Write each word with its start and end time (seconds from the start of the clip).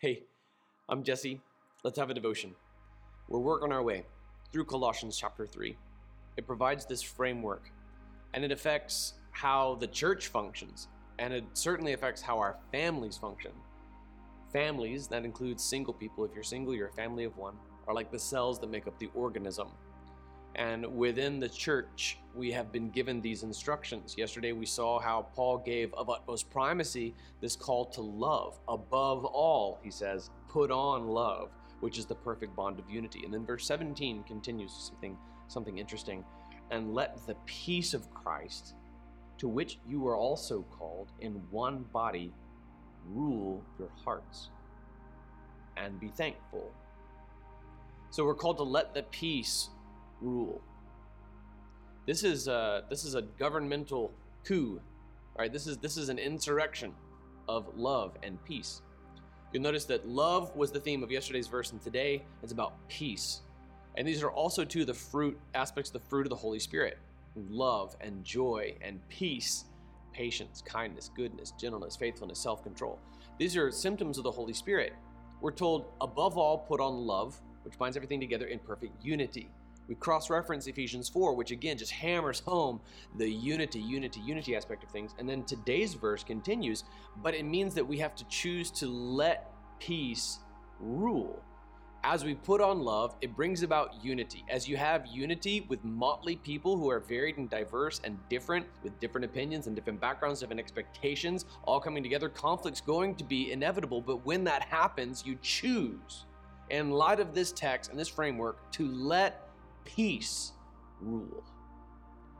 Hey, 0.00 0.22
I'm 0.88 1.02
Jesse. 1.02 1.40
Let's 1.82 1.98
have 1.98 2.08
a 2.08 2.14
devotion. 2.14 2.54
We're 3.28 3.40
working 3.40 3.72
our 3.72 3.82
way 3.82 4.04
through 4.52 4.66
Colossians 4.66 5.18
chapter 5.18 5.44
3. 5.44 5.76
It 6.36 6.46
provides 6.46 6.86
this 6.86 7.02
framework 7.02 7.72
and 8.32 8.44
it 8.44 8.52
affects 8.52 9.14
how 9.32 9.74
the 9.80 9.88
church 9.88 10.28
functions 10.28 10.86
and 11.18 11.34
it 11.34 11.42
certainly 11.54 11.94
affects 11.94 12.22
how 12.22 12.38
our 12.38 12.58
families 12.70 13.16
function. 13.16 13.50
Families, 14.52 15.08
that 15.08 15.24
includes 15.24 15.64
single 15.64 15.94
people, 15.94 16.24
if 16.24 16.30
you're 16.32 16.44
single, 16.44 16.76
you're 16.76 16.90
a 16.90 16.92
family 16.92 17.24
of 17.24 17.36
one, 17.36 17.56
are 17.88 17.94
like 17.94 18.12
the 18.12 18.20
cells 18.20 18.60
that 18.60 18.70
make 18.70 18.86
up 18.86 18.96
the 19.00 19.10
organism. 19.16 19.66
And 20.58 20.84
within 20.96 21.38
the 21.38 21.48
church, 21.48 22.18
we 22.34 22.50
have 22.50 22.72
been 22.72 22.90
given 22.90 23.20
these 23.20 23.44
instructions. 23.44 24.16
Yesterday, 24.18 24.50
we 24.50 24.66
saw 24.66 24.98
how 24.98 25.28
Paul 25.32 25.58
gave 25.58 25.94
of 25.94 26.10
utmost 26.10 26.50
primacy 26.50 27.14
this 27.40 27.54
call 27.54 27.84
to 27.86 28.00
love. 28.00 28.58
Above 28.66 29.24
all, 29.24 29.78
he 29.84 29.90
says, 29.90 30.30
put 30.48 30.72
on 30.72 31.06
love, 31.06 31.50
which 31.78 31.96
is 31.96 32.06
the 32.06 32.14
perfect 32.16 32.56
bond 32.56 32.80
of 32.80 32.90
unity. 32.90 33.22
And 33.24 33.32
then 33.32 33.46
verse 33.46 33.66
17 33.68 34.24
continues 34.24 34.72
something, 34.72 35.16
something 35.46 35.78
interesting. 35.78 36.24
And 36.72 36.92
let 36.92 37.24
the 37.24 37.36
peace 37.46 37.94
of 37.94 38.10
Christ, 38.10 38.74
to 39.38 39.46
which 39.46 39.78
you 39.88 40.08
are 40.08 40.16
also 40.16 40.64
called 40.76 41.12
in 41.20 41.34
one 41.52 41.84
body, 41.92 42.32
rule 43.06 43.62
your 43.78 43.90
hearts. 44.04 44.50
And 45.76 46.00
be 46.00 46.08
thankful. 46.08 46.72
So 48.10 48.24
we're 48.24 48.34
called 48.34 48.56
to 48.56 48.64
let 48.64 48.92
the 48.92 49.04
peace 49.04 49.68
rule. 50.20 50.60
This 52.06 52.24
is 52.24 52.48
a, 52.48 52.84
this 52.88 53.04
is 53.04 53.14
a 53.14 53.22
governmental 53.22 54.12
coup, 54.44 54.80
right? 55.38 55.52
This 55.52 55.66
is 55.66 55.76
this 55.78 55.96
is 55.96 56.08
an 56.08 56.18
insurrection 56.18 56.94
of 57.48 57.76
love 57.76 58.16
and 58.22 58.42
peace. 58.44 58.82
You'll 59.52 59.62
notice 59.62 59.84
that 59.86 60.08
love 60.08 60.54
was 60.56 60.72
the 60.72 60.80
theme 60.80 61.02
of 61.02 61.10
yesterday's 61.10 61.48
verse, 61.48 61.72
and 61.72 61.80
today 61.80 62.22
it's 62.42 62.52
about 62.52 62.74
peace. 62.88 63.42
And 63.96 64.06
these 64.06 64.22
are 64.22 64.30
also 64.30 64.64
two 64.64 64.82
of 64.82 64.86
the 64.86 64.94
fruit 64.94 65.38
aspects 65.54 65.90
of 65.90 66.00
the 66.00 66.08
fruit 66.08 66.26
of 66.26 66.30
the 66.30 66.36
Holy 66.36 66.58
Spirit: 66.58 66.98
love 67.48 67.96
and 68.00 68.24
joy 68.24 68.74
and 68.80 69.06
peace, 69.08 69.64
patience, 70.12 70.62
kindness, 70.64 71.10
goodness, 71.14 71.52
gentleness, 71.58 71.96
faithfulness, 71.96 72.38
self-control. 72.38 72.98
These 73.38 73.56
are 73.56 73.70
symptoms 73.70 74.18
of 74.18 74.24
the 74.24 74.30
Holy 74.30 74.52
Spirit. 74.52 74.94
We're 75.40 75.52
told, 75.52 75.92
above 76.00 76.36
all, 76.36 76.58
put 76.58 76.80
on 76.80 77.06
love, 77.06 77.40
which 77.62 77.78
binds 77.78 77.96
everything 77.96 78.18
together 78.18 78.46
in 78.46 78.58
perfect 78.58 79.04
unity. 79.04 79.48
We 79.88 79.94
cross 79.94 80.28
reference 80.28 80.66
Ephesians 80.66 81.08
4, 81.08 81.34
which 81.34 81.50
again 81.50 81.78
just 81.78 81.92
hammers 81.92 82.40
home 82.40 82.80
the 83.16 83.28
unity, 83.28 83.80
unity, 83.80 84.20
unity 84.20 84.54
aspect 84.54 84.84
of 84.84 84.90
things. 84.90 85.14
And 85.18 85.28
then 85.28 85.44
today's 85.44 85.94
verse 85.94 86.22
continues, 86.22 86.84
but 87.22 87.34
it 87.34 87.44
means 87.44 87.74
that 87.74 87.86
we 87.86 87.98
have 87.98 88.14
to 88.16 88.24
choose 88.28 88.70
to 88.72 88.86
let 88.86 89.50
peace 89.80 90.40
rule. 90.78 91.42
As 92.04 92.24
we 92.24 92.34
put 92.34 92.60
on 92.60 92.80
love, 92.82 93.16
it 93.22 93.34
brings 93.34 93.62
about 93.62 94.04
unity. 94.04 94.44
As 94.48 94.68
you 94.68 94.76
have 94.76 95.06
unity 95.06 95.66
with 95.68 95.82
motley 95.84 96.36
people 96.36 96.76
who 96.76 96.88
are 96.90 97.00
varied 97.00 97.38
and 97.38 97.50
diverse 97.50 98.00
and 98.04 98.16
different, 98.28 98.66
with 98.84 98.98
different 99.00 99.24
opinions 99.24 99.66
and 99.66 99.74
different 99.74 100.00
backgrounds, 100.00 100.38
different 100.38 100.60
expectations, 100.60 101.44
all 101.64 101.80
coming 101.80 102.02
together, 102.02 102.28
conflict's 102.28 102.80
going 102.80 103.16
to 103.16 103.24
be 103.24 103.50
inevitable. 103.50 104.00
But 104.00 104.24
when 104.24 104.44
that 104.44 104.62
happens, 104.62 105.24
you 105.26 105.38
choose, 105.42 106.26
in 106.70 106.90
light 106.90 107.18
of 107.18 107.34
this 107.34 107.50
text 107.50 107.90
and 107.90 107.98
this 107.98 108.08
framework, 108.08 108.70
to 108.72 108.86
let 108.92 109.47
peace 109.84 110.52
rule. 111.00 111.44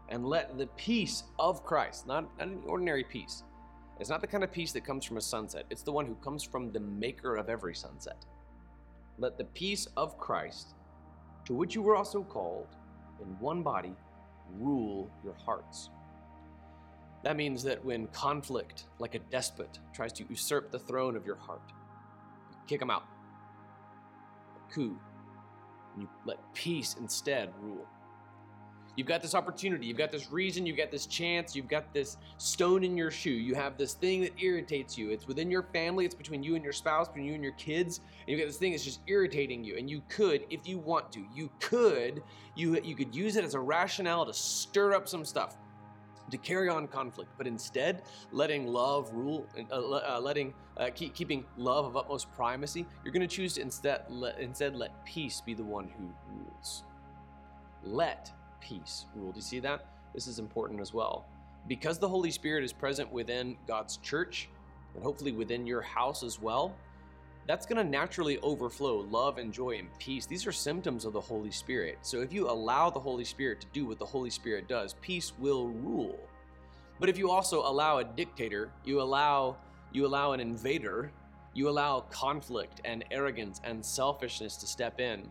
And 0.08 0.26
let 0.26 0.56
the 0.56 0.66
peace 0.68 1.24
of 1.38 1.64
Christ, 1.64 2.06
not, 2.06 2.28
not 2.38 2.48
an 2.48 2.62
ordinary 2.66 3.04
peace, 3.04 3.42
it's 4.00 4.08
not 4.08 4.20
the 4.20 4.26
kind 4.26 4.44
of 4.44 4.52
peace 4.52 4.72
that 4.72 4.84
comes 4.84 5.04
from 5.04 5.16
a 5.16 5.20
sunset, 5.20 5.64
it's 5.70 5.82
the 5.82 5.92
one 5.92 6.06
who 6.06 6.14
comes 6.16 6.42
from 6.44 6.72
the 6.72 6.80
maker 6.80 7.36
of 7.36 7.48
every 7.48 7.74
sunset. 7.74 8.24
Let 9.18 9.36
the 9.36 9.44
peace 9.44 9.88
of 9.96 10.18
Christ, 10.18 10.74
to 11.46 11.54
which 11.54 11.74
you 11.74 11.82
were 11.82 11.96
also 11.96 12.22
called, 12.22 12.68
in 13.20 13.26
one 13.40 13.62
body, 13.62 13.94
rule 14.58 15.10
your 15.24 15.34
hearts. 15.34 15.90
That 17.24 17.36
means 17.36 17.64
that 17.64 17.84
when 17.84 18.06
conflict, 18.08 18.84
like 19.00 19.16
a 19.16 19.18
despot, 19.18 19.80
tries 19.92 20.12
to 20.14 20.24
usurp 20.28 20.70
the 20.70 20.78
throne 20.78 21.16
of 21.16 21.26
your 21.26 21.36
heart, 21.36 21.72
kick 22.68 22.80
him 22.80 22.90
out. 22.90 23.04
A 24.56 24.72
coup 24.72 24.96
and 25.98 26.02
you 26.02 26.08
let 26.24 26.38
peace 26.54 26.96
instead 27.00 27.50
rule. 27.60 27.86
You've 28.96 29.06
got 29.06 29.22
this 29.22 29.36
opportunity, 29.36 29.86
you've 29.86 29.96
got 29.96 30.10
this 30.10 30.32
reason, 30.32 30.66
you've 30.66 30.76
got 30.76 30.90
this 30.90 31.06
chance, 31.06 31.54
you've 31.54 31.68
got 31.68 31.94
this 31.94 32.16
stone 32.36 32.82
in 32.82 32.96
your 32.96 33.12
shoe, 33.12 33.30
you 33.30 33.54
have 33.54 33.78
this 33.78 33.94
thing 33.94 34.22
that 34.22 34.32
irritates 34.42 34.98
you. 34.98 35.10
It's 35.10 35.28
within 35.28 35.52
your 35.52 35.62
family, 35.62 36.04
it's 36.04 36.16
between 36.16 36.42
you 36.42 36.56
and 36.56 36.64
your 36.64 36.72
spouse, 36.72 37.06
between 37.06 37.26
you 37.26 37.34
and 37.34 37.42
your 37.42 37.52
kids, 37.52 37.98
and 37.98 38.28
you've 38.28 38.40
got 38.40 38.48
this 38.48 38.56
thing 38.56 38.72
that's 38.72 38.82
just 38.82 38.98
irritating 39.06 39.62
you. 39.62 39.76
And 39.76 39.88
you 39.88 40.02
could, 40.08 40.46
if 40.50 40.66
you 40.66 40.78
want 40.78 41.12
to, 41.12 41.24
you 41.32 41.48
could, 41.60 42.24
you, 42.56 42.80
you 42.82 42.96
could 42.96 43.14
use 43.14 43.36
it 43.36 43.44
as 43.44 43.54
a 43.54 43.60
rationale 43.60 44.26
to 44.26 44.34
stir 44.34 44.94
up 44.94 45.08
some 45.08 45.24
stuff 45.24 45.56
to 46.30 46.38
carry 46.38 46.68
on 46.68 46.86
conflict, 46.86 47.30
but 47.36 47.46
instead 47.46 48.02
letting 48.32 48.66
love 48.66 49.12
rule, 49.12 49.46
uh, 49.70 49.74
uh, 49.74 50.20
letting 50.20 50.54
uh, 50.76 50.88
keep, 50.94 51.14
keeping 51.14 51.44
love 51.56 51.86
of 51.86 51.96
utmost 51.96 52.32
primacy, 52.32 52.86
you're 53.04 53.12
going 53.12 53.26
to 53.26 53.34
choose 53.34 53.54
to 53.54 53.60
instead 53.60 54.02
let, 54.08 54.38
instead 54.38 54.76
let 54.76 55.04
peace 55.04 55.40
be 55.40 55.54
the 55.54 55.64
one 55.64 55.88
who 55.98 56.08
rules. 56.34 56.84
Let 57.84 58.30
peace 58.60 59.06
rule. 59.14 59.32
Do 59.32 59.36
you 59.36 59.42
see 59.42 59.60
that? 59.60 59.86
This 60.14 60.26
is 60.26 60.38
important 60.38 60.80
as 60.80 60.92
well. 60.92 61.26
Because 61.66 61.98
the 61.98 62.08
Holy 62.08 62.30
Spirit 62.30 62.64
is 62.64 62.72
present 62.72 63.12
within 63.12 63.56
God's 63.66 63.98
church 63.98 64.48
and 64.94 65.02
hopefully 65.02 65.32
within 65.32 65.66
your 65.66 65.82
house 65.82 66.22
as 66.22 66.40
well, 66.40 66.74
that's 67.48 67.64
going 67.64 67.82
to 67.82 67.90
naturally 67.90 68.38
overflow 68.40 69.06
love 69.10 69.38
and 69.38 69.54
joy 69.54 69.78
and 69.78 69.88
peace. 69.98 70.26
These 70.26 70.46
are 70.46 70.52
symptoms 70.52 71.06
of 71.06 71.14
the 71.14 71.20
Holy 71.20 71.50
Spirit. 71.50 71.96
So 72.02 72.20
if 72.20 72.30
you 72.30 72.48
allow 72.48 72.90
the 72.90 73.00
Holy 73.00 73.24
Spirit 73.24 73.58
to 73.62 73.66
do 73.72 73.86
what 73.86 73.98
the 73.98 74.04
Holy 74.04 74.28
Spirit 74.28 74.68
does, 74.68 74.94
peace 75.00 75.32
will 75.38 75.68
rule. 75.68 76.20
But 77.00 77.08
if 77.08 77.16
you 77.16 77.30
also 77.30 77.62
allow 77.62 77.98
a 77.98 78.04
dictator, 78.04 78.70
you 78.84 79.00
allow 79.00 79.56
you 79.92 80.04
allow 80.04 80.32
an 80.32 80.40
invader, 80.40 81.10
you 81.54 81.70
allow 81.70 82.00
conflict 82.10 82.82
and 82.84 83.02
arrogance 83.10 83.62
and 83.64 83.82
selfishness 83.82 84.58
to 84.58 84.66
step 84.66 85.00
in, 85.00 85.26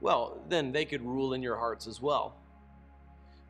well, 0.00 0.38
then 0.48 0.70
they 0.70 0.84
could 0.84 1.02
rule 1.02 1.32
in 1.32 1.42
your 1.42 1.56
hearts 1.56 1.88
as 1.88 2.00
well. 2.00 2.36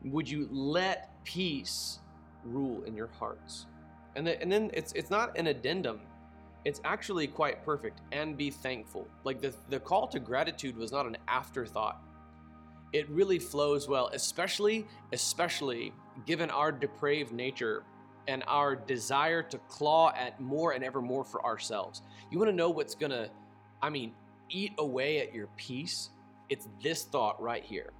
Would 0.03 0.27
you 0.27 0.49
let 0.51 1.23
peace 1.23 1.99
rule 2.43 2.81
in 2.85 2.95
your 2.95 3.09
hearts? 3.19 3.67
And, 4.15 4.25
the, 4.25 4.41
and 4.41 4.51
then 4.51 4.71
it's 4.73 4.93
it's 4.93 5.11
not 5.11 5.37
an 5.37 5.45
addendum 5.45 5.99
it's 6.65 6.81
actually 6.83 7.27
quite 7.27 7.63
perfect 7.63 8.01
and 8.11 8.37
be 8.37 8.49
thankful. 8.49 9.07
Like 9.23 9.41
the, 9.41 9.53
the 9.69 9.79
call 9.79 10.07
to 10.07 10.19
gratitude 10.19 10.77
was 10.77 10.91
not 10.91 11.05
an 11.05 11.17
afterthought. 11.27 12.01
It 12.91 13.09
really 13.09 13.39
flows 13.39 13.87
well, 13.87 14.09
especially, 14.13 14.87
especially 15.13 15.93
given 16.25 16.49
our 16.49 16.71
depraved 16.71 17.31
nature 17.31 17.83
and 18.27 18.43
our 18.47 18.75
desire 18.75 19.41
to 19.43 19.57
claw 19.69 20.11
at 20.15 20.39
more 20.39 20.73
and 20.73 20.83
ever 20.83 21.01
more 21.01 21.23
for 21.23 21.43
ourselves. 21.45 22.01
You 22.29 22.37
want 22.39 22.49
to 22.49 22.55
know 22.55 22.69
what's 22.69 22.95
going 22.95 23.11
to, 23.11 23.29
I 23.81 23.89
mean, 23.89 24.13
eat 24.49 24.73
away 24.77 25.19
at 25.19 25.33
your 25.33 25.47
peace? 25.55 26.09
It's 26.49 26.67
this 26.81 27.03
thought 27.05 27.41
right 27.41 27.63
here. 27.63 27.91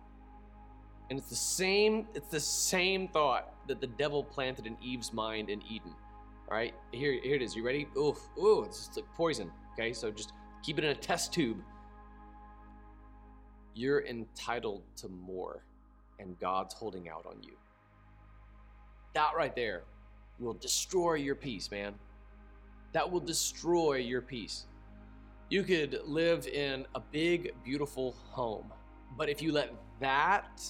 And 1.10 1.18
it's 1.18 1.30
the 1.30 1.36
same, 1.36 2.08
it's 2.14 2.30
the 2.30 2.40
same 2.40 3.08
thought 3.08 3.54
that 3.68 3.82
the 3.82 3.88
devil 3.88 4.24
planted 4.24 4.68
in 4.68 4.76
Eve's 4.82 5.14
mind 5.14 5.50
in 5.50 5.62
Eden. 5.64 5.96
All 6.50 6.58
right, 6.58 6.74
here, 6.92 7.20
here 7.22 7.36
it 7.36 7.44
is. 7.44 7.56
You 7.56 7.64
ready? 7.64 7.88
Oof, 7.96 8.18
ooh, 8.40 8.64
it's 8.64 8.88
just 8.88 8.96
like 8.96 9.06
poison. 9.16 9.52
Okay, 9.74 9.94
so 9.94 10.10
just 10.10 10.34
keep 10.64 10.80
it 10.80 10.84
in 10.84 10.90
a 10.90 10.96
test 10.96 11.32
tube. 11.32 11.62
You're 13.76 14.04
entitled 14.04 14.82
to 14.98 15.10
more, 15.10 15.64
and 16.18 16.40
God's 16.40 16.74
holding 16.74 17.08
out 17.08 17.28
on 17.28 17.44
you. 17.44 17.54
That 19.14 19.34
right 19.38 19.56
there 19.56 19.84
will 20.40 20.56
destroy 20.56 21.16
your 21.16 21.36
peace, 21.36 21.70
man. 21.70 21.94
That 22.94 23.12
will 23.12 23.20
destroy 23.20 23.98
your 23.98 24.22
peace. 24.22 24.66
You 25.52 25.62
could 25.62 26.02
live 26.04 26.48
in 26.48 26.88
a 26.96 27.00
big, 27.00 27.54
beautiful 27.64 28.16
home, 28.32 28.74
but 29.18 29.30
if 29.30 29.40
you 29.40 29.52
let 29.52 29.72
that 30.00 30.64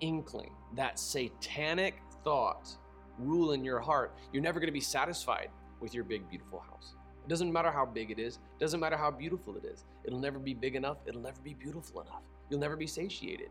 inkling, 0.00 0.54
that 0.74 0.98
satanic 0.98 2.00
thought, 2.24 2.78
rule 3.18 3.52
in 3.52 3.64
your 3.64 3.80
heart, 3.80 4.14
you're 4.32 4.42
never 4.42 4.60
going 4.60 4.68
to 4.68 4.72
be 4.72 4.80
satisfied 4.80 5.48
with 5.80 5.94
your 5.94 6.04
big, 6.04 6.28
beautiful 6.28 6.60
house. 6.60 6.94
It 7.24 7.28
doesn't 7.28 7.52
matter 7.52 7.70
how 7.70 7.86
big 7.86 8.10
it 8.10 8.18
is, 8.18 8.36
it 8.36 8.60
doesn't 8.60 8.80
matter 8.80 8.96
how 8.96 9.10
beautiful 9.10 9.56
it 9.56 9.64
is. 9.64 9.84
It'll 10.04 10.18
never 10.18 10.38
be 10.38 10.54
big 10.54 10.74
enough, 10.74 10.98
it'll 11.06 11.20
never 11.20 11.40
be 11.40 11.54
beautiful 11.54 12.00
enough. 12.00 12.22
You'll 12.50 12.60
never 12.60 12.76
be 12.76 12.86
satiated. 12.86 13.50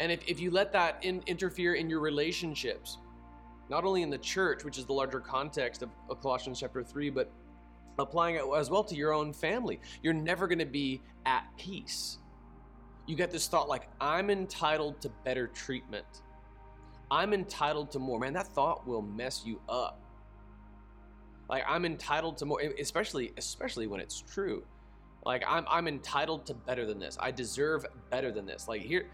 And 0.00 0.12
if, 0.12 0.20
if 0.26 0.40
you 0.40 0.50
let 0.50 0.72
that 0.72 0.98
in, 1.02 1.22
interfere 1.26 1.74
in 1.74 1.88
your 1.88 2.00
relationships, 2.00 2.98
not 3.68 3.84
only 3.84 4.02
in 4.02 4.10
the 4.10 4.18
church, 4.18 4.64
which 4.64 4.78
is 4.78 4.86
the 4.86 4.92
larger 4.92 5.20
context 5.20 5.82
of, 5.82 5.90
of 6.08 6.20
Colossians 6.20 6.60
chapter 6.60 6.82
3, 6.82 7.10
but 7.10 7.30
applying 7.98 8.36
it 8.36 8.42
as 8.56 8.70
well 8.70 8.84
to 8.84 8.94
your 8.94 9.12
own 9.12 9.32
family, 9.32 9.80
you're 10.02 10.14
never 10.14 10.46
going 10.46 10.58
to 10.58 10.66
be 10.66 11.02
at 11.26 11.44
peace. 11.58 12.18
You 13.06 13.16
get 13.16 13.30
this 13.30 13.48
thought 13.48 13.68
like, 13.68 13.88
I'm 14.00 14.30
entitled 14.30 15.00
to 15.02 15.08
better 15.24 15.46
treatment. 15.48 16.22
I'm 17.10 17.32
entitled 17.32 17.90
to 17.92 17.98
more. 17.98 18.18
Man, 18.18 18.32
that 18.34 18.48
thought 18.48 18.86
will 18.86 19.02
mess 19.02 19.42
you 19.44 19.60
up. 19.68 20.00
Like 21.48 21.64
I'm 21.66 21.84
entitled 21.84 22.36
to 22.38 22.46
more, 22.46 22.60
especially 22.60 23.32
especially 23.36 23.86
when 23.86 24.00
it's 24.00 24.20
true. 24.20 24.64
Like 25.24 25.42
I'm 25.46 25.64
I'm 25.68 25.88
entitled 25.88 26.46
to 26.46 26.54
better 26.54 26.86
than 26.86 26.98
this. 26.98 27.16
I 27.20 27.30
deserve 27.30 27.86
better 28.10 28.30
than 28.30 28.46
this. 28.46 28.68
Like 28.68 28.82
here 28.82 29.06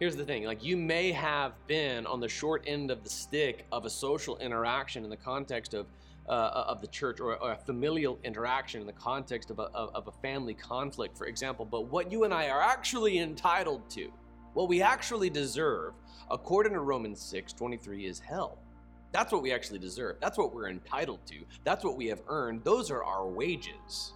here's 0.00 0.16
the 0.16 0.24
thing. 0.24 0.44
Like 0.44 0.64
you 0.64 0.76
may 0.76 1.12
have 1.12 1.52
been 1.66 2.06
on 2.06 2.20
the 2.20 2.28
short 2.28 2.64
end 2.66 2.90
of 2.90 3.04
the 3.04 3.10
stick 3.10 3.66
of 3.70 3.84
a 3.84 3.90
social 3.90 4.38
interaction 4.38 5.04
in 5.04 5.10
the 5.10 5.16
context 5.16 5.74
of 5.74 5.86
uh, 6.28 6.64
of 6.68 6.80
the 6.80 6.86
church 6.86 7.20
or, 7.20 7.36
or, 7.36 7.52
a 7.52 7.56
familial 7.56 8.18
interaction 8.24 8.80
in 8.80 8.86
the 8.86 8.92
context 8.94 9.50
of 9.50 9.58
a, 9.58 9.64
of 9.74 10.08
a 10.08 10.12
family 10.22 10.54
conflict, 10.54 11.18
for 11.18 11.26
example. 11.26 11.66
But 11.66 11.88
what 11.88 12.10
you 12.10 12.24
and 12.24 12.32
I 12.32 12.48
are 12.48 12.62
actually 12.62 13.18
entitled 13.18 13.90
to, 13.90 14.10
what 14.54 14.68
we 14.68 14.80
actually 14.82 15.30
deserve, 15.30 15.94
according 16.30 16.72
to 16.72 16.80
Romans 16.80 17.20
6 17.20 17.52
23, 17.52 18.06
is 18.06 18.20
hell. 18.20 18.58
That's 19.12 19.32
what 19.32 19.42
we 19.42 19.52
actually 19.52 19.78
deserve. 19.78 20.16
That's 20.20 20.38
what 20.38 20.54
we're 20.54 20.68
entitled 20.68 21.20
to. 21.26 21.36
That's 21.62 21.84
what 21.84 21.96
we 21.96 22.06
have 22.06 22.22
earned. 22.28 22.64
Those 22.64 22.90
are 22.90 23.04
our 23.04 23.26
wages. 23.26 24.12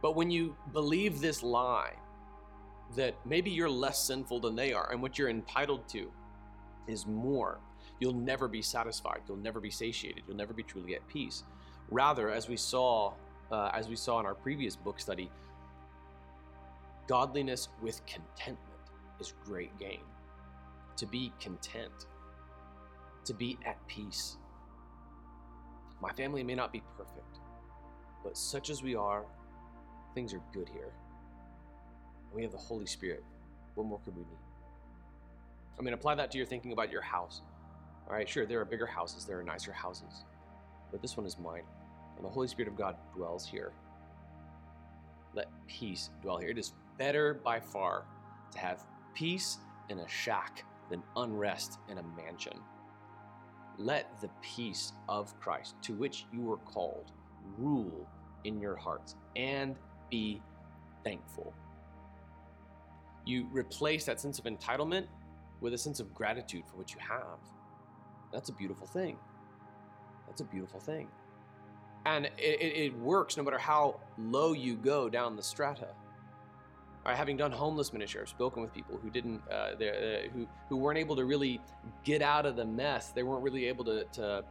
But 0.00 0.14
when 0.14 0.30
you 0.30 0.56
believe 0.72 1.20
this 1.20 1.42
lie, 1.42 1.94
that 2.96 3.14
maybe 3.24 3.50
you're 3.50 3.68
less 3.68 4.00
sinful 4.04 4.40
than 4.40 4.54
they 4.54 4.72
are, 4.72 4.92
and 4.92 5.02
what 5.02 5.18
you're 5.18 5.28
entitled 5.28 5.88
to 5.88 6.10
is 6.86 7.06
more, 7.06 7.58
you'll 7.98 8.12
never 8.14 8.46
be 8.46 8.62
satisfied. 8.62 9.22
You'll 9.28 9.38
never 9.38 9.60
be 9.60 9.70
satiated. 9.70 10.22
You'll 10.26 10.36
never 10.36 10.54
be 10.54 10.62
truly 10.62 10.94
at 10.94 11.06
peace. 11.08 11.42
Rather, 11.90 12.30
as 12.30 12.48
we 12.48 12.56
saw, 12.56 13.12
uh, 13.50 13.70
as 13.74 13.88
we 13.88 13.96
saw 13.96 14.20
in 14.20 14.26
our 14.26 14.34
previous 14.34 14.76
book 14.76 15.00
study, 15.00 15.30
godliness 17.08 17.68
with 17.82 18.00
contentment 18.06 18.67
is 19.20 19.34
great 19.44 19.76
gain. 19.78 20.00
To 20.96 21.06
be 21.06 21.32
content 21.40 22.06
to 23.28 23.34
be 23.34 23.58
at 23.66 23.76
peace. 23.86 24.38
My 26.00 26.10
family 26.12 26.42
may 26.42 26.54
not 26.54 26.72
be 26.72 26.82
perfect, 26.96 27.40
but 28.24 28.38
such 28.38 28.70
as 28.70 28.82
we 28.82 28.94
are, 28.94 29.26
things 30.14 30.32
are 30.32 30.40
good 30.54 30.66
here. 30.70 30.94
We 32.32 32.42
have 32.42 32.52
the 32.52 32.58
Holy 32.58 32.86
Spirit. 32.86 33.22
What 33.74 33.86
more 33.86 34.00
could 34.06 34.16
we 34.16 34.22
need? 34.22 34.38
I 35.78 35.82
mean, 35.82 35.92
apply 35.92 36.14
that 36.14 36.30
to 36.30 36.38
your 36.38 36.46
thinking 36.46 36.72
about 36.72 36.90
your 36.90 37.02
house. 37.02 37.42
All 38.06 38.14
right, 38.14 38.26
sure, 38.26 38.46
there 38.46 38.60
are 38.60 38.64
bigger 38.64 38.86
houses, 38.86 39.26
there 39.26 39.38
are 39.38 39.42
nicer 39.42 39.72
houses, 39.72 40.24
but 40.90 41.02
this 41.02 41.18
one 41.18 41.26
is 41.26 41.38
mine, 41.38 41.64
and 42.16 42.24
the 42.24 42.30
Holy 42.30 42.48
Spirit 42.48 42.70
of 42.70 42.78
God 42.78 42.96
dwells 43.14 43.46
here. 43.46 43.72
Let 45.34 45.48
peace 45.66 46.08
dwell 46.22 46.38
here. 46.38 46.48
It 46.48 46.58
is 46.58 46.72
better 46.96 47.34
by 47.34 47.60
far 47.60 48.04
to 48.52 48.58
have 48.58 48.86
peace 49.18 49.58
in 49.88 49.98
a 49.98 50.08
shack 50.08 50.64
than 50.90 51.02
unrest 51.16 51.80
in 51.88 51.98
a 51.98 52.02
mansion. 52.16 52.56
Let 53.76 54.20
the 54.20 54.30
peace 54.42 54.92
of 55.08 55.38
Christ, 55.40 55.74
to 55.82 55.94
which 55.94 56.26
you 56.32 56.42
were 56.42 56.58
called, 56.58 57.10
rule 57.56 58.06
in 58.44 58.60
your 58.60 58.76
hearts 58.76 59.16
and 59.34 59.74
be 60.08 60.40
thankful. 61.04 61.52
You 63.26 63.48
replace 63.50 64.04
that 64.04 64.20
sense 64.20 64.38
of 64.38 64.44
entitlement 64.44 65.06
with 65.60 65.74
a 65.74 65.78
sense 65.78 65.98
of 65.98 66.14
gratitude 66.14 66.62
for 66.70 66.76
what 66.76 66.92
you 66.92 67.00
have. 67.00 67.40
That's 68.32 68.50
a 68.50 68.52
beautiful 68.52 68.86
thing. 68.86 69.16
That's 70.28 70.42
a 70.42 70.44
beautiful 70.44 70.78
thing. 70.78 71.08
And 72.06 72.26
it, 72.26 72.60
it, 72.60 72.76
it 72.76 72.98
works 72.98 73.36
no 73.36 73.42
matter 73.42 73.58
how 73.58 73.98
low 74.16 74.52
you 74.52 74.76
go 74.76 75.08
down 75.08 75.34
the 75.34 75.42
strata. 75.42 75.88
Right, 77.08 77.16
having 77.16 77.38
done 77.38 77.52
homeless 77.52 77.94
ministry, 77.94 78.20
I've 78.20 78.28
spoken 78.28 78.60
with 78.60 78.74
people 78.74 78.98
who 79.02 79.08
didn't, 79.08 79.40
uh, 79.50 79.54
uh, 79.54 80.28
who 80.34 80.46
who 80.68 80.76
weren't 80.76 80.98
able 80.98 81.16
to 81.16 81.24
really 81.24 81.58
get 82.04 82.20
out 82.20 82.44
of 82.44 82.54
the 82.54 82.66
mess. 82.66 83.12
They 83.12 83.22
weren't 83.22 83.42
really 83.42 83.64
able 83.64 83.82
to 83.86 84.04
to 84.04 84.44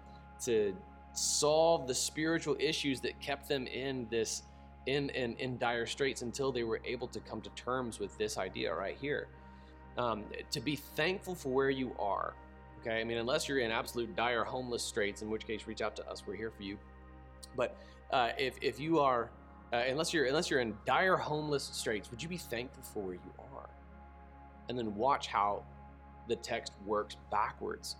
to 0.45 0.75
solve 1.13 1.85
the 1.87 1.93
spiritual 1.93 2.55
issues 2.59 2.99
that 3.01 3.19
kept 3.19 3.47
them 3.47 3.67
in 3.67 4.07
this 4.09 4.41
in 4.87 5.11
in, 5.11 5.35
in 5.35 5.59
dire 5.59 5.85
straits 5.85 6.23
until 6.23 6.51
they 6.51 6.63
were 6.63 6.81
able 6.83 7.07
to 7.09 7.19
come 7.19 7.41
to 7.41 7.51
terms 7.51 7.99
with 7.99 8.17
this 8.17 8.39
idea 8.39 8.73
right 8.73 8.97
here. 8.99 9.27
Um, 9.99 10.23
to 10.49 10.59
be 10.59 10.75
thankful 10.75 11.35
for 11.35 11.49
where 11.49 11.69
you 11.69 11.91
are. 11.99 12.33
Okay, 12.81 12.99
I 12.99 13.03
mean, 13.03 13.19
unless 13.19 13.47
you're 13.47 13.59
in 13.59 13.69
absolute 13.69 14.15
dire 14.15 14.43
homeless 14.43 14.81
straits, 14.81 15.21
in 15.21 15.29
which 15.29 15.45
case 15.45 15.67
reach 15.67 15.83
out 15.83 15.95
to 15.97 16.09
us. 16.09 16.23
We're 16.25 16.35
here 16.35 16.49
for 16.49 16.63
you. 16.63 16.79
But 17.55 17.77
uh, 18.09 18.29
if 18.35 18.55
if 18.63 18.79
you 18.79 18.97
are 18.97 19.29
uh, 19.73 19.83
unless 19.87 20.13
you're 20.13 20.25
unless 20.25 20.49
you're 20.49 20.61
in 20.61 20.73
dire 20.85 21.17
homeless 21.17 21.69
straits, 21.73 22.09
would 22.11 22.21
you 22.21 22.29
be 22.29 22.37
thankful 22.37 22.83
for 22.83 23.03
where 23.03 23.15
you 23.15 23.33
are? 23.55 23.69
And 24.69 24.77
then 24.77 24.95
watch 24.95 25.27
how 25.27 25.63
the 26.27 26.35
text 26.35 26.73
works 26.85 27.17
backwards. 27.31 27.95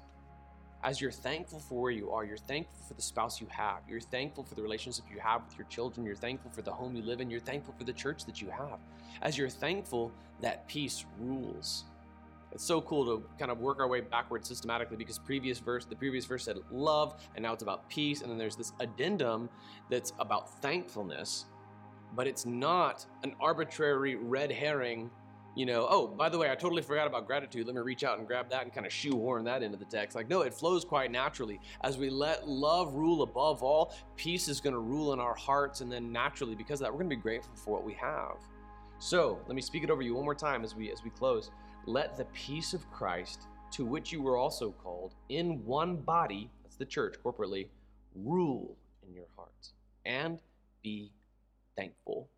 As 0.84 1.02
you're 1.02 1.12
thankful 1.12 1.60
for 1.60 1.82
where 1.82 1.92
you 1.92 2.12
are, 2.12 2.24
you're 2.24 2.38
thankful 2.38 2.78
for 2.88 2.94
the 2.94 3.02
spouse 3.02 3.42
you 3.42 3.48
have, 3.50 3.80
you're 3.90 4.00
thankful 4.00 4.44
for 4.44 4.54
the 4.54 4.62
relationship 4.62 5.06
you 5.12 5.20
have 5.20 5.44
with 5.46 5.58
your 5.58 5.66
children, 5.68 6.06
you're 6.06 6.16
thankful 6.16 6.52
for 6.52 6.62
the 6.62 6.72
home 6.72 6.96
you 6.96 7.02
live 7.02 7.20
in, 7.20 7.32
you're 7.32 7.40
thankful 7.40 7.74
for 7.78 7.84
the 7.84 7.94
church 7.94 8.26
that 8.26 8.42
you 8.42 8.50
have. 8.50 8.80
As 9.22 9.38
you're 9.38 9.50
thankful, 9.50 10.12
that 10.42 10.68
peace 10.68 11.06
rules. 11.20 11.86
It's 12.52 12.64
so 12.64 12.80
cool 12.82 13.06
to 13.06 13.28
kind 13.40 13.52
of 13.52 13.60
work 13.60 13.80
our 13.80 13.88
way 13.88 14.02
backwards 14.02 14.48
systematically 14.48 14.98
because 14.98 15.18
previous 15.18 15.60
verse, 15.60 15.84
the 15.86 15.96
previous 15.96 16.26
verse 16.26 16.46
said 16.46 16.58
love, 16.72 17.16
and 17.36 17.44
now 17.44 17.54
it's 17.54 17.64
about 17.64 17.90
peace, 17.90 18.22
and 18.22 18.30
then 18.30 18.38
there's 18.38 18.56
this 18.56 18.72
addendum 18.80 19.50
that's 19.90 20.14
about 20.20 20.62
thankfulness 20.62 21.46
but 22.16 22.28
it's 22.28 22.46
not 22.46 23.06
an 23.24 23.36
arbitrary 23.40 24.16
red 24.16 24.52
herring 24.52 25.10
you 25.58 25.66
know, 25.66 25.88
oh, 25.90 26.08
by 26.08 26.30
the 26.30 26.38
way, 26.38 26.52
I 26.52 26.56
totally 26.56 26.84
forgot 26.84 27.08
about 27.08 27.26
gratitude. 27.26 27.66
Let 27.66 27.76
me 27.76 27.82
reach 27.82 28.04
out 28.04 28.20
and 28.20 28.28
grab 28.28 28.48
that 28.52 28.62
and 28.62 28.72
kind 28.72 28.86
of 28.86 28.94
shoehorn 28.94 29.44
that 29.46 29.64
into 29.64 29.76
the 29.76 29.86
text. 29.86 30.16
Like, 30.16 30.30
no, 30.30 30.42
it 30.42 30.54
flows 30.54 30.86
quite 30.86 31.12
naturally. 31.12 31.60
As 31.82 31.98
we 31.98 32.12
let 32.12 32.48
love 32.48 32.94
rule 32.94 33.24
above 33.24 33.64
all, 33.64 33.96
peace 34.16 34.48
is 34.50 34.62
going 34.62 34.76
to 34.76 34.80
rule 34.80 35.14
in 35.14 35.20
our 35.20 35.34
hearts. 35.34 35.82
And 35.82 35.92
then 35.92 36.12
naturally, 36.12 36.54
because 36.54 36.80
of 36.80 36.86
that, 36.86 36.92
we're 36.92 37.00
going 37.00 37.10
to 37.10 37.16
be 37.16 37.22
grateful 37.24 37.56
for 37.56 37.72
what 37.72 37.84
we 37.84 37.94
have. 37.94 38.38
So 39.00 39.40
let 39.48 39.56
me 39.56 39.62
speak 39.64 39.84
it 39.84 39.90
over 39.90 40.04
you 40.04 40.14
one 40.14 40.26
more 40.26 40.36
time 40.36 40.64
as 40.64 40.76
we 40.76 40.92
as 40.92 41.04
we 41.04 41.10
close. 41.10 41.50
Let 41.88 42.16
the 42.16 42.26
peace 42.26 42.76
of 42.76 42.88
Christ, 42.92 43.48
to 43.72 43.84
which 43.84 44.12
you 44.12 44.22
were 44.22 44.38
also 44.38 44.70
called, 44.70 45.16
in 45.30 45.66
one 45.66 45.96
body, 45.96 46.52
that's 46.62 46.76
the 46.76 46.86
church 46.86 47.16
corporately, 47.26 47.68
rule 48.14 48.78
in 49.08 49.16
your 49.16 49.28
hearts 49.36 49.74
and 50.06 50.40
be 50.84 51.12
thankful. 51.78 52.30